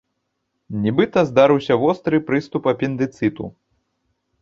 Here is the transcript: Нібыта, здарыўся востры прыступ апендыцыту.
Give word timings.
Нібыта, 0.85 1.19
здарыўся 1.33 1.79
востры 1.83 2.17
прыступ 2.33 2.63
апендыцыту. 2.75 3.43